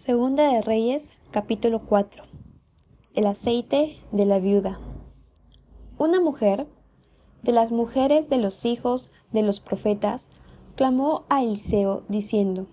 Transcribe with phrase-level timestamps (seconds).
[0.00, 2.22] Segunda de Reyes, capítulo 4.
[3.12, 4.80] El aceite de la viuda.
[5.98, 6.66] Una mujer,
[7.42, 10.30] de las mujeres de los hijos de los profetas,
[10.74, 12.66] clamó a Eliseo diciendo,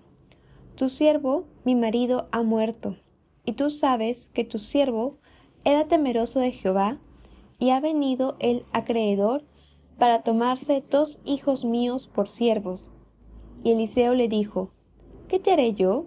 [0.74, 2.96] Tu siervo, mi marido, ha muerto,
[3.44, 5.18] y tú sabes que tu siervo
[5.64, 6.98] era temeroso de Jehová,
[7.58, 9.44] y ha venido el acreedor
[9.98, 12.90] para tomarse dos hijos míos por siervos.
[13.62, 14.70] Y Eliseo le dijo,
[15.28, 16.06] ¿Qué te haré yo?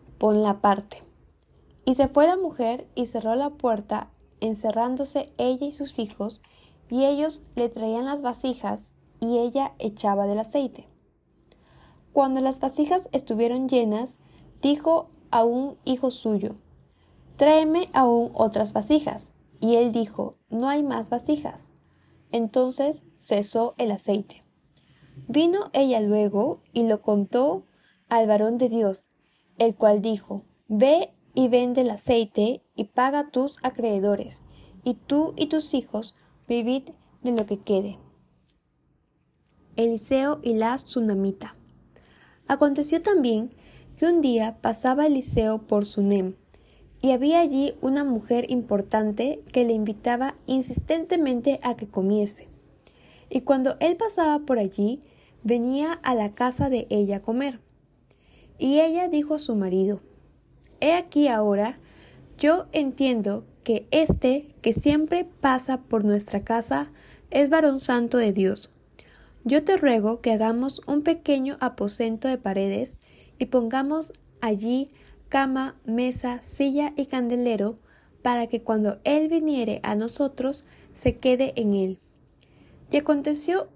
[0.29, 1.03] la parte.
[1.85, 6.41] Y se fue la mujer y cerró la puerta, encerrándose ella y sus hijos,
[6.89, 10.87] y ellos le traían las vasijas, y ella echaba del aceite.
[12.13, 14.17] Cuando las vasijas estuvieron llenas,
[14.61, 16.55] dijo a un hijo suyo,
[17.37, 19.33] Tráeme aún otras vasijas.
[19.59, 21.71] Y él dijo, No hay más vasijas.
[22.31, 24.43] Entonces cesó el aceite.
[25.27, 27.65] Vino ella luego y lo contó
[28.09, 29.09] al varón de Dios,
[29.61, 34.41] el cual dijo, Ve y vende el aceite y paga tus acreedores,
[34.83, 36.15] y tú y tus hijos
[36.47, 36.89] vivid
[37.21, 37.99] de lo que quede.
[39.75, 41.55] Eliseo y la Tsunamita.
[42.47, 43.51] Aconteció también
[43.97, 46.33] que un día pasaba Eliseo por Sunem,
[46.99, 52.47] y había allí una mujer importante que le invitaba insistentemente a que comiese.
[53.29, 55.03] Y cuando él pasaba por allí,
[55.43, 57.59] venía a la casa de ella a comer.
[58.61, 60.01] Y ella dijo a su marido,
[60.81, 61.79] He aquí ahora,
[62.37, 66.91] yo entiendo que este que siempre pasa por nuestra casa
[67.31, 68.69] es varón santo de Dios.
[69.43, 72.99] Yo te ruego que hagamos un pequeño aposento de paredes
[73.39, 74.91] y pongamos allí
[75.27, 77.79] cama, mesa, silla y candelero,
[78.21, 81.99] para que cuando él viniere a nosotros se quede en él.
[82.91, 83.69] Y aconteció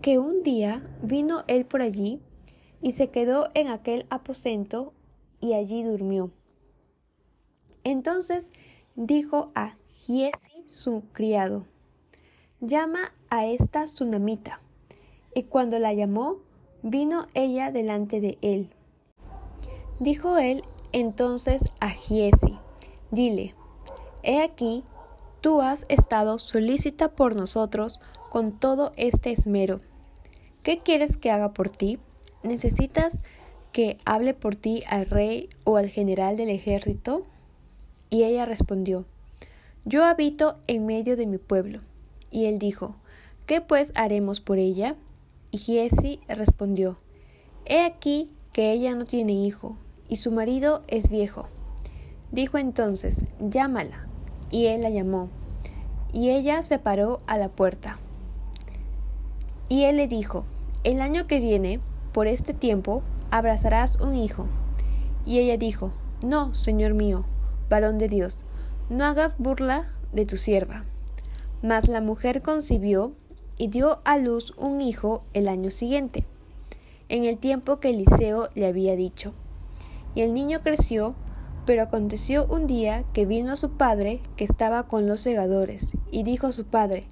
[0.00, 2.20] que un día vino él por allí,
[2.82, 4.92] y se quedó en aquel aposento
[5.40, 6.30] y allí durmió.
[7.84, 8.50] Entonces
[8.96, 11.64] dijo a Giesi su criado,
[12.60, 14.60] llama a esta tsunamita.
[15.34, 16.38] Y cuando la llamó,
[16.82, 18.70] vino ella delante de él.
[19.98, 20.62] Dijo él
[20.92, 22.58] entonces a Giesi,
[23.10, 23.54] dile,
[24.22, 24.84] he aquí,
[25.40, 28.00] tú has estado solícita por nosotros
[28.30, 29.80] con todo este esmero.
[30.62, 31.98] ¿Qué quieres que haga por ti?
[32.42, 33.20] ¿Necesitas
[33.72, 37.26] que hable por ti al rey o al general del ejército?
[38.10, 39.06] Y ella respondió,
[39.84, 41.80] Yo habito en medio de mi pueblo.
[42.30, 42.96] Y él dijo,
[43.46, 44.96] ¿Qué pues haremos por ella?
[45.50, 46.98] Y Giesi respondió,
[47.64, 49.76] He aquí que ella no tiene hijo,
[50.08, 51.48] y su marido es viejo.
[52.30, 54.06] Dijo entonces, Llámala.
[54.50, 55.30] Y él la llamó.
[56.12, 57.98] Y ella se paró a la puerta.
[59.70, 60.44] Y él le dijo,
[60.84, 61.80] El año que viene
[62.12, 64.46] por este tiempo abrazarás un hijo.
[65.24, 65.92] Y ella dijo,
[66.24, 67.24] No, Señor mío,
[67.68, 68.44] varón de Dios,
[68.90, 70.84] no hagas burla de tu sierva.
[71.62, 73.12] Mas la mujer concibió
[73.56, 76.24] y dio a luz un hijo el año siguiente,
[77.08, 79.32] en el tiempo que Eliseo le había dicho.
[80.14, 81.14] Y el niño creció,
[81.64, 86.48] pero aconteció un día que vino su padre, que estaba con los segadores, y dijo
[86.48, 87.04] a su padre,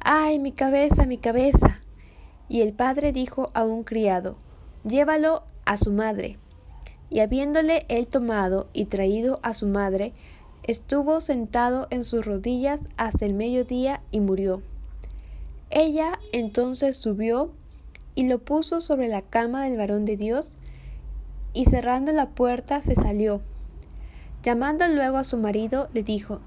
[0.00, 1.80] ¡Ay, mi cabeza, mi cabeza!
[2.48, 4.36] Y el padre dijo a un criado,
[4.84, 6.38] Llévalo a su madre.
[7.10, 10.12] Y habiéndole él tomado y traído a su madre,
[10.62, 14.62] estuvo sentado en sus rodillas hasta el mediodía y murió.
[15.70, 17.50] Ella entonces subió
[18.14, 20.56] y lo puso sobre la cama del varón de Dios,
[21.52, 23.40] y cerrando la puerta se salió.
[24.42, 26.40] Llamando luego a su marido, le dijo,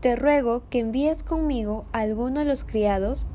[0.00, 3.26] Te ruego que envíes conmigo a alguno de los criados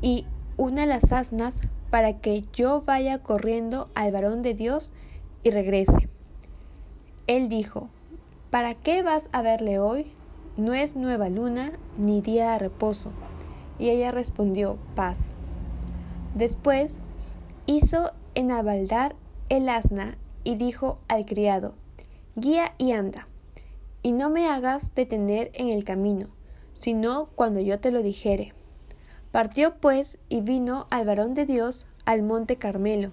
[0.00, 0.26] y
[0.56, 4.92] una de las asnas para que yo vaya corriendo al varón de Dios
[5.42, 6.08] y regrese.
[7.26, 7.90] Él dijo,
[8.48, 10.06] ¿Para qué vas a verle hoy?
[10.56, 13.12] No es nueva luna ni día de reposo.
[13.78, 15.36] Y ella respondió, paz.
[16.34, 17.00] Después
[17.66, 19.14] hizo enabaldar
[19.50, 21.74] el asna y dijo al criado,
[22.36, 23.28] guía y anda,
[24.02, 26.28] y no me hagas detener en el camino,
[26.72, 28.54] sino cuando yo te lo dijere.
[29.32, 33.12] Partió pues y vino al varón de Dios al monte Carmelo.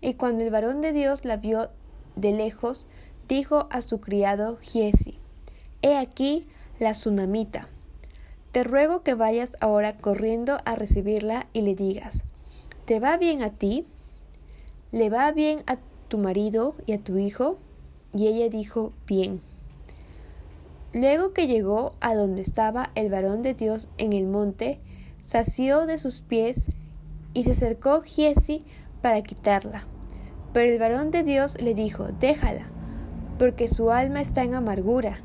[0.00, 1.70] Y cuando el varón de Dios la vio
[2.16, 2.86] de lejos,
[3.28, 5.18] dijo a su criado Giesi,
[5.82, 6.46] He aquí
[6.78, 7.68] la tsunamita.
[8.52, 12.22] Te ruego que vayas ahora corriendo a recibirla y le digas,
[12.84, 13.86] ¿te va bien a ti?
[14.92, 15.78] ¿Le va bien a
[16.08, 17.58] tu marido y a tu hijo?
[18.14, 19.40] Y ella dijo, bien.
[20.94, 24.80] Luego que llegó a donde estaba el varón de Dios en el monte,
[25.20, 26.68] sació de sus pies
[27.34, 28.64] y se acercó Giesi
[29.02, 29.84] para quitarla.
[30.52, 32.66] Pero el varón de Dios le dijo, déjala,
[33.38, 35.20] porque su alma está en amargura,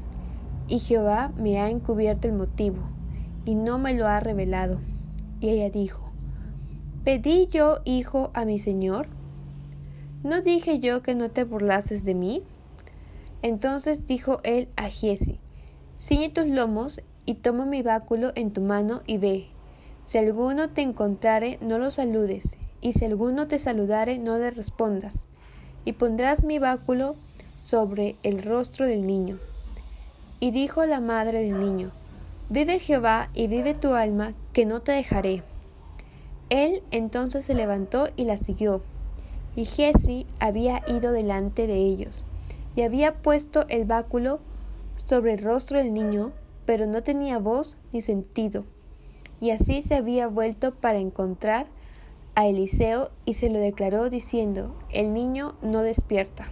[0.68, 2.78] y Jehová me ha encubierto el motivo,
[3.46, 4.80] y no me lo ha revelado.
[5.40, 6.12] Y ella dijo,
[7.04, 9.08] ¿pedí yo hijo a mi señor?
[10.24, 12.44] ¿No dije yo que no te burlases de mí?
[13.42, 15.40] Entonces dijo él a Giesi,
[16.00, 19.53] Ciñe tus lomos y toma mi báculo en tu mano y ve.
[20.04, 25.26] Si alguno te encontrare, no lo saludes, y si alguno te saludare, no le respondas.
[25.86, 27.16] Y pondrás mi báculo
[27.56, 29.40] sobre el rostro del niño.
[30.42, 31.92] Y dijo la madre del niño,
[32.50, 35.42] Vive Jehová y vive tu alma, que no te dejaré.
[36.50, 38.82] Él entonces se levantó y la siguió.
[39.56, 42.26] Y Jesse había ido delante de ellos,
[42.76, 44.42] y había puesto el báculo
[44.98, 46.34] sobre el rostro del niño,
[46.66, 48.66] pero no tenía voz ni sentido.
[49.44, 51.68] Y así se había vuelto para encontrar
[52.34, 56.48] a Eliseo y se lo declaró diciendo, el niño no despierta.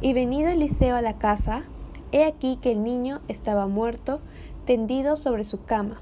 [0.00, 1.64] Y venido Eliseo a la casa,
[2.12, 4.20] he aquí que el niño estaba muerto,
[4.66, 6.00] tendido sobre su cama.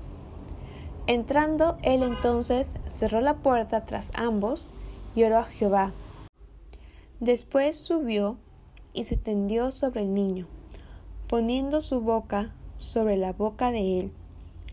[1.07, 4.71] Entrando él entonces cerró la puerta tras ambos
[5.15, 5.95] y oró a Jehová.
[7.19, 8.37] Después subió
[8.93, 10.49] y se tendió sobre el niño
[11.31, 14.13] poniendo su boca sobre la boca de él,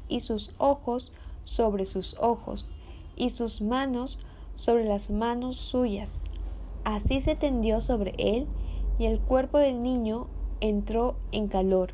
[0.07, 1.12] y sus ojos
[1.44, 2.68] sobre sus ojos,
[3.15, 4.19] y sus manos
[4.56, 6.21] sobre las manos suyas.
[6.83, 8.48] Así se tendió sobre él,
[9.00, 10.27] y el cuerpo del niño
[10.62, 11.94] entró en calor.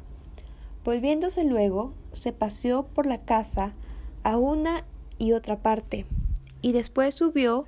[0.84, 3.74] Volviéndose luego, se paseó por la casa
[4.24, 4.86] a una
[5.18, 6.06] y otra parte,
[6.62, 7.66] y después subió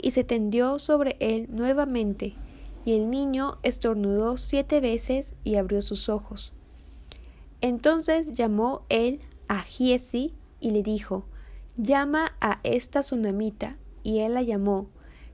[0.00, 2.34] y se tendió sobre él nuevamente,
[2.84, 6.52] y el niño estornudó siete veces y abrió sus ojos.
[7.60, 11.24] Entonces llamó él a Giesi y le dijo,
[11.76, 14.88] llama a esta tsunamita, y él la llamó,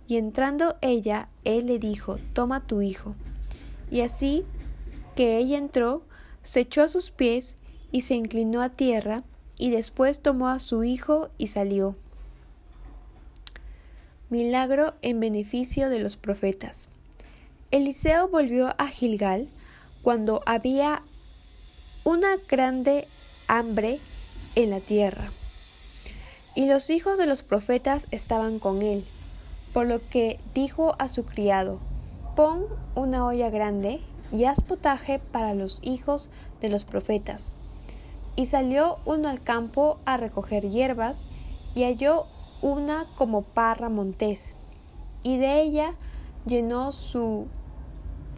[0.06, 3.14] y entrando ella, él le dijo, toma tu hijo.
[3.90, 4.44] Y así
[5.16, 6.02] que ella entró,
[6.42, 7.56] se echó a sus pies
[7.92, 9.24] y se inclinó a tierra,
[9.56, 11.94] y después tomó a su hijo y salió.
[14.30, 16.88] Milagro en beneficio de los profetas.
[17.70, 19.48] Eliseo volvió a Gilgal
[20.02, 21.02] cuando había
[22.04, 23.06] una grande
[23.50, 23.98] hambre
[24.54, 25.30] en la tierra.
[26.54, 29.04] Y los hijos de los profetas estaban con él,
[29.72, 31.78] por lo que dijo a su criado,
[32.36, 32.64] pon
[32.94, 34.00] una olla grande
[34.32, 36.30] y haz potaje para los hijos
[36.60, 37.52] de los profetas.
[38.36, 41.26] Y salió uno al campo a recoger hierbas,
[41.74, 42.26] y halló
[42.62, 44.54] una como parra montés,
[45.22, 45.94] y de ella
[46.46, 47.46] llenó su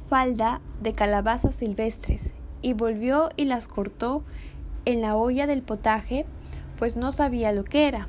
[0.09, 2.31] falda de calabazas silvestres
[2.61, 4.23] y volvió y las cortó
[4.85, 6.27] en la olla del potaje,
[6.79, 8.09] pues no sabía lo que era.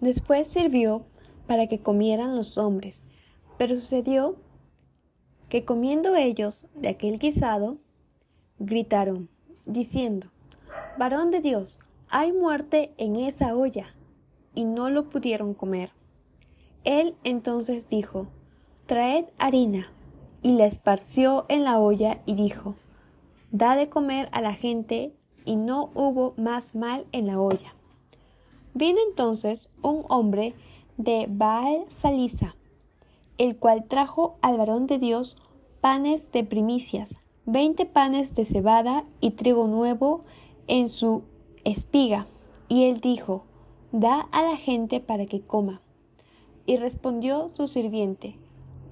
[0.00, 1.04] Después sirvió
[1.46, 3.04] para que comieran los hombres,
[3.58, 4.36] pero sucedió
[5.48, 7.78] que comiendo ellos de aquel guisado,
[8.58, 9.28] gritaron,
[9.64, 10.28] diciendo,
[10.98, 13.94] Varón de Dios, hay muerte en esa olla,
[14.54, 15.90] y no lo pudieron comer.
[16.84, 18.28] Él entonces dijo,
[18.86, 19.88] Traed harina
[20.42, 22.76] y la esparció en la olla y dijo,
[23.50, 25.12] Da de comer a la gente,
[25.46, 27.74] y no hubo más mal en la olla.
[28.74, 30.52] Vino entonces un hombre
[30.98, 32.56] de Baal Salisa,
[33.38, 35.38] el cual trajo al varón de Dios
[35.80, 40.24] panes de primicias, veinte panes de cebada y trigo nuevo
[40.66, 41.22] en su
[41.64, 42.26] espiga.
[42.68, 43.44] Y él dijo,
[43.92, 45.80] Da a la gente para que coma.
[46.66, 48.36] Y respondió su sirviente,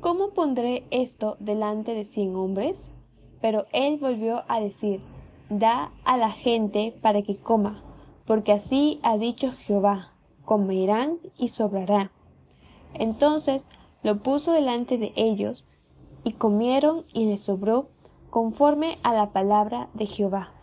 [0.01, 2.93] ¿Cómo pondré esto delante de cien hombres?
[3.41, 5.01] Pero él volvió a decir,
[5.51, 7.83] Da a la gente para que coma,
[8.27, 10.13] porque así ha dicho Jehová,
[10.45, 12.11] comerán y sobrará.
[12.95, 13.71] Entonces
[14.03, 15.67] lo puso delante de ellos,
[16.25, 17.91] y comieron y les sobró
[18.31, 20.54] conforme a la palabra de Jehová.